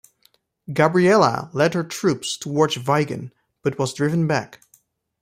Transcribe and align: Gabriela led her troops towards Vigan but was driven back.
Gabriela 0.73 1.51
led 1.53 1.75
her 1.75 1.83
troops 1.83 2.35
towards 2.35 2.73
Vigan 2.75 3.31
but 3.61 3.77
was 3.77 3.93
driven 3.93 4.25
back. 4.25 4.59